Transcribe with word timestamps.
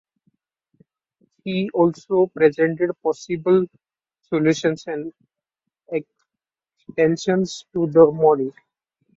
He 1.43 1.69
also 1.75 2.25
presented 2.35 2.89
possible 3.03 3.67
solutions 4.23 4.85
and 4.87 5.13
extensions 5.91 7.65
to 7.73 7.85
the 7.85 8.09
model. 8.11 8.49